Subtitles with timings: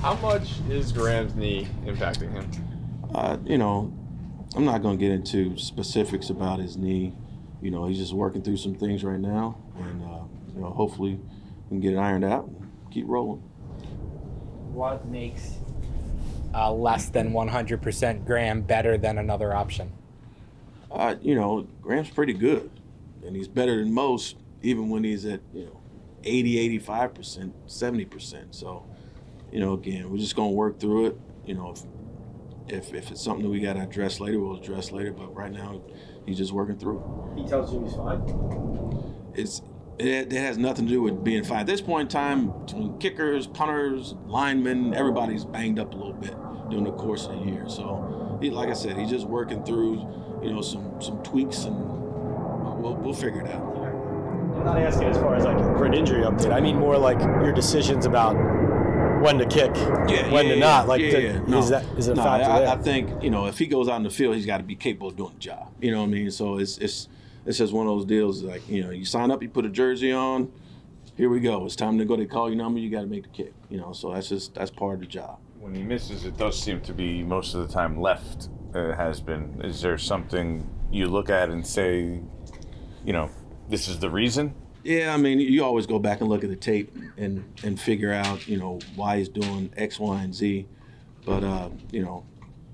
[0.00, 2.48] How much is Graham's knee impacting him?
[3.12, 3.92] Uh, you know,
[4.54, 7.14] I'm not going to get into specifics about his knee.
[7.60, 10.20] You know, he's just working through some things right now, and uh,
[10.54, 11.18] you know, hopefully,
[11.64, 13.40] we can get it ironed out and keep rolling.
[14.72, 15.54] What makes
[16.54, 19.92] uh, less than 100% Graham better than another option?
[20.92, 22.70] Uh, you know, Graham's pretty good,
[23.26, 25.80] and he's better than most, even when he's at you know
[26.22, 28.54] 80, 85 percent, 70 percent.
[28.54, 28.84] So,
[29.52, 31.20] you know, again, we're just gonna work through it.
[31.44, 31.82] You know, if
[32.68, 35.12] if, if it's something that we gotta address later, we'll address later.
[35.12, 35.80] But right now,
[36.26, 37.34] he's just working through.
[37.36, 38.22] He tells you he's fine.
[39.34, 39.62] It's
[39.98, 41.60] it, it has nothing to do with being fine.
[41.60, 46.36] At this point in time, between kickers, punters, linemen, everybody's banged up a little bit
[46.70, 47.68] during the course of the year.
[47.68, 51.74] So, he, like I said, he's just working through, you know, some some tweaks, and
[51.74, 53.78] uh, we'll we'll figure it out.
[54.58, 56.52] I'm not asking as far as like for an injury update.
[56.52, 58.36] I mean more like your decisions about
[59.20, 60.88] when to kick, Yeah, when yeah, to not.
[60.88, 61.38] Like, yeah, the- yeah.
[61.46, 61.58] No.
[61.58, 62.68] is that is it a no, factor I, there?
[62.68, 64.76] I think you know if he goes out in the field, he's got to be
[64.76, 65.72] capable of doing the job.
[65.80, 66.30] You know what I mean?
[66.30, 67.08] So it's it's
[67.46, 68.42] it's just one of those deals.
[68.42, 70.50] Like you know, you sign up, you put a jersey on.
[71.16, 71.66] Here we go.
[71.66, 72.16] It's time to go.
[72.16, 72.78] They call your number.
[72.78, 73.52] You got to make the kick.
[73.68, 75.38] You know, so that's just that's part of the job.
[75.58, 78.48] When he misses, it does seem to be most of the time left.
[78.74, 79.60] Uh, has been.
[79.64, 82.20] Is there something you look at and say,
[83.04, 83.30] you know,
[83.68, 84.54] this is the reason?
[84.84, 88.12] Yeah, I mean, you always go back and look at the tape and and figure
[88.12, 90.66] out you know why he's doing X, Y, and Z.
[91.24, 92.24] But uh, you know,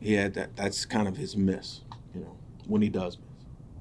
[0.00, 0.56] he had that.
[0.56, 1.82] That's kind of his miss.
[2.14, 3.30] You know, when he does miss.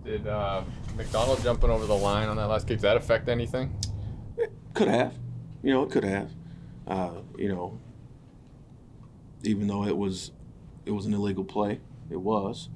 [0.04, 0.64] Did uh,
[0.96, 3.76] McDonald jumping over the line on that last kick, does that affect anything?
[4.38, 5.14] It could have,
[5.62, 6.32] you know, it could have.
[6.88, 7.78] Uh, you know,
[9.44, 10.32] even though it was,
[10.86, 12.70] it was an illegal play, it was,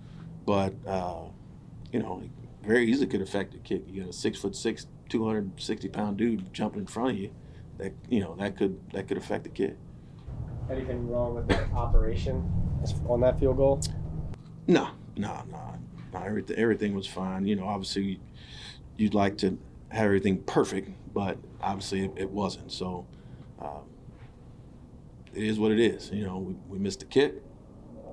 [0.46, 1.22] but uh,
[1.92, 3.84] you know, it very easily could affect the kick.
[3.88, 7.18] You got a six foot six, two hundred sixty pound dude jumping in front of
[7.18, 7.32] you,
[7.78, 9.76] that you know that could that could affect the kick.
[10.70, 12.50] Anything wrong with the operation
[13.08, 13.82] on that field goal?
[14.68, 15.76] No, no, no,
[16.14, 16.20] no.
[16.20, 17.46] Everything everything was fine.
[17.46, 18.20] You know, obviously,
[18.98, 19.58] you'd like to
[19.90, 22.72] have everything perfect, but obviously it, it wasn't.
[22.72, 23.06] So.
[23.60, 23.84] Um,
[25.34, 26.12] it is what it is.
[26.12, 27.42] You know, we, we missed the kick.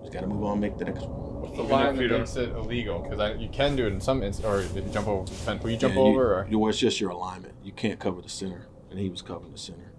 [0.01, 1.30] Just got to move on, make the next one.
[1.41, 3.01] What's the line that makes it illegal?
[3.01, 5.71] Because you can do it in some instances, or if you jump over, depend- will
[5.71, 6.35] you jump Yeah, you- over?
[6.41, 6.47] or?
[6.51, 7.55] you- well, it's just your alignment.
[7.65, 9.93] You can't cover the center, and he was covering the center.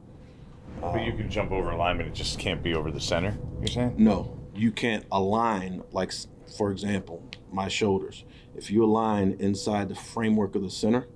[0.80, 2.10] But you can jump over alignment.
[2.10, 3.38] It just can't be over the center.
[3.60, 3.96] You're saying?
[3.98, 5.84] No, you can't align.
[5.92, 6.12] Like,
[6.58, 8.24] for example, my shoulders.
[8.56, 11.08] If you align inside the framework of the center,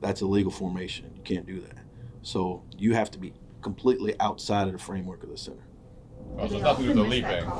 [0.00, 1.06] that's a legal formation.
[1.16, 1.78] You can't do that.
[2.22, 3.32] So you have to be
[3.62, 5.64] completely outside of the framework of the center.
[6.38, 7.50] Oh, so nothing to do with the leaping.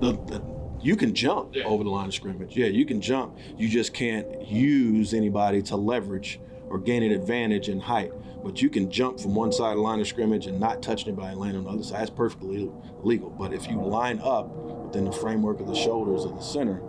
[0.00, 0.42] the, the
[0.80, 1.64] you can jump Yeah.
[1.64, 2.56] over the line of scrimmage.
[2.56, 3.36] Yeah, you can jump.
[3.56, 6.40] You just can't use anybody to leverage
[6.70, 8.12] or gain an advantage in height.
[8.44, 11.06] But you can jump from one side of the line of scrimmage and not touch
[11.06, 12.00] anybody and land on the other side.
[12.00, 12.70] That's perfectly
[13.02, 13.30] legal.
[13.30, 16.80] But if you line up within the framework of the shoulders of the center,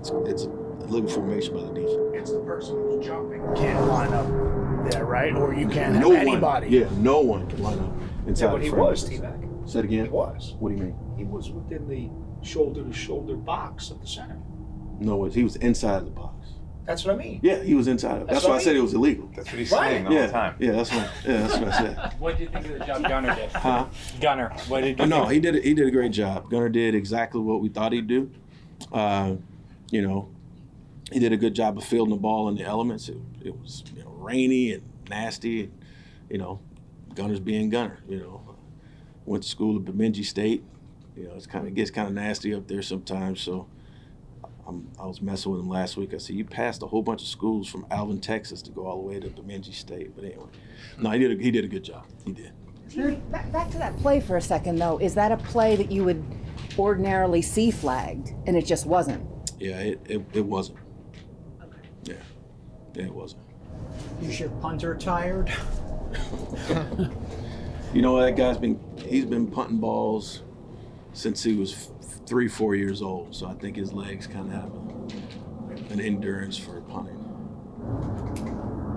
[0.00, 0.48] it's, it's a
[0.86, 1.96] legal formation by the defense.
[2.14, 4.26] It's the person who's jumping can't line up
[4.90, 5.34] there, right?
[5.34, 6.66] Or you can't have no anybody.
[6.66, 7.92] One, yeah, no one can line up
[8.28, 8.90] inside Yeah, but the he framework.
[8.92, 9.34] was T-Mac.
[9.64, 10.04] Say it again.
[10.06, 10.54] He was.
[10.60, 10.96] What do you mean?
[11.16, 12.10] He was within the
[12.42, 14.38] shoulder-to-shoulder box of the center.
[15.00, 16.48] No, he was inside the box.
[16.84, 17.38] That's what I mean.
[17.42, 18.20] Yeah, he was inside.
[18.22, 18.78] That's, That's why what I I said mean.
[18.80, 19.30] it was illegal.
[19.36, 19.88] That's what he's Right.
[19.90, 20.56] saying all yeah, the time.
[20.58, 21.10] yeah, that's what.
[21.24, 22.12] Yeah, that's what I said.
[22.18, 23.52] What did you think of the job Gunner did?
[23.52, 23.86] Huh?
[24.20, 25.32] Gunner, what did you Oh, no, think?
[25.32, 25.64] he did.
[25.64, 26.50] He did a great job.
[26.50, 28.30] Gunner did exactly what we thought he'd do.
[28.92, 29.36] Uh,
[29.92, 30.28] you know,
[31.12, 33.08] he did a good job of fielding the ball in the elements.
[33.08, 35.64] It, it was you know rainy and nasty.
[35.64, 35.72] And,
[36.30, 36.58] you know,
[37.14, 37.98] Gunner's being Gunner.
[38.08, 38.56] You know,
[39.24, 40.64] went to school at Bemidji State.
[41.16, 43.40] You know, it's kind of gets kind of nasty up there sometimes.
[43.40, 43.68] So.
[44.64, 46.14] I'm, I was messing with him last week.
[46.14, 48.94] I said, "You passed a whole bunch of schools from Alvin, Texas, to go all
[48.94, 50.46] the way to Bemidji State." But anyway,
[50.98, 51.32] no, he did.
[51.32, 52.06] A, he did a good job.
[52.24, 52.52] He did.
[53.32, 54.98] Back, back to that play for a second, though.
[54.98, 56.22] Is that a play that you would
[56.78, 59.26] ordinarily see flagged, and it just wasn't?
[59.58, 60.78] Yeah, it, it, it wasn't.
[62.04, 62.14] Yeah,
[62.94, 63.42] yeah, it wasn't.
[64.22, 65.52] Is your punter tired?
[67.94, 70.42] You know that guy's been he's been punting balls
[71.12, 71.90] since he was
[72.26, 73.34] three, four years old.
[73.34, 77.18] So I think his legs kind of have a, an endurance for punting.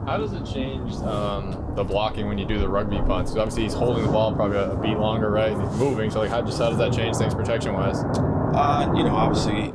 [0.05, 3.31] How does it change um, the blocking when you do the rugby punts?
[3.31, 5.51] 'Cause obviously he's holding the ball probably a, a beat longer, right?
[5.51, 6.11] And he's moving.
[6.11, 8.03] So like, how just how does that change things protection wise?
[8.03, 9.73] Uh, you know, obviously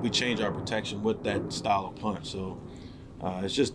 [0.00, 2.26] we change our protection with that style of punt.
[2.26, 2.60] So
[3.20, 3.74] uh, it's just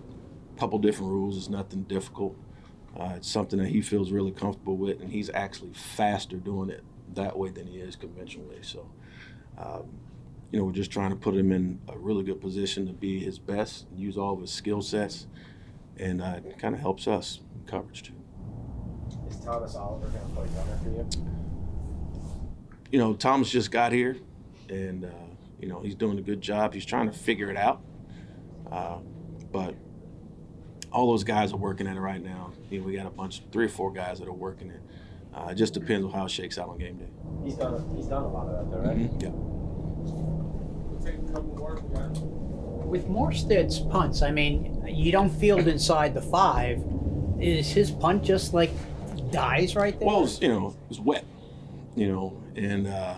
[0.55, 1.37] a couple different rules.
[1.37, 2.35] It's nothing difficult.
[2.99, 6.83] Uh, it's something that he feels really comfortable with, and he's actually faster doing it
[7.15, 8.59] that way than he is conventionally.
[8.61, 8.89] So,
[9.57, 9.99] um,
[10.51, 13.19] you know, we're just trying to put him in a really good position to be
[13.19, 15.27] his best, use all of his skill sets,
[15.97, 18.13] and uh, it kind of helps us in coverage too.
[19.29, 21.09] Is Thomas Oliver going to play gunner for you?
[22.91, 24.17] You know, Thomas just got here,
[24.69, 25.09] and uh,
[25.59, 26.73] you know he's doing a good job.
[26.73, 27.81] He's trying to figure it out,
[28.69, 28.97] uh,
[29.51, 29.75] but
[30.91, 32.51] all those guys are working at it right now.
[32.69, 34.81] You know, we got a bunch, three or four guys that are working it.
[35.33, 37.09] Uh, it just depends on how it shakes out on game day.
[37.43, 37.95] He's done.
[37.95, 39.11] He's done a lot of that, though, right?
[39.21, 39.29] Yeah.
[42.85, 46.83] With Morstead's punts, I mean, you don't field inside the five.
[47.39, 48.71] Is his punt just like
[49.31, 50.07] dies right there?
[50.07, 51.23] Well, it's, you know, it's wet,
[51.95, 53.15] you know, and uh,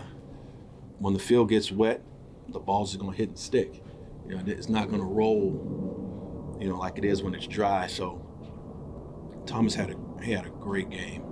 [1.00, 2.00] when the field gets wet,
[2.48, 3.82] the balls are going to hit and stick.
[4.28, 7.88] You know, it's not going to roll, you know, like it is when it's dry.
[7.88, 8.24] So
[9.44, 11.24] Thomas had a he had a great game.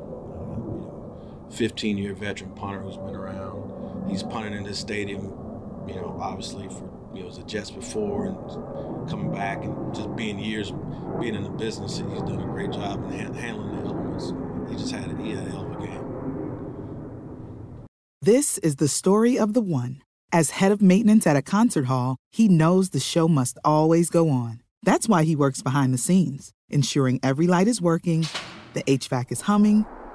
[1.53, 4.11] Uh, you know, 15 year veteran punter who's been around.
[4.11, 5.25] He's punting in this stadium,
[5.87, 10.39] you know, obviously for you know the Jets before and coming back and just being
[10.39, 10.73] years
[11.21, 11.99] being in the business.
[11.99, 14.33] And He's done a great job in ha- handling the elements.
[14.71, 17.87] He just had he had a hell of a game.
[18.21, 20.03] This is the story of the one.
[20.35, 24.31] As head of maintenance at a concert hall, he knows the show must always go
[24.31, 24.63] on.
[24.83, 28.27] That's why he works behind the scenes, ensuring every light is working,
[28.73, 29.85] the HVAC is humming,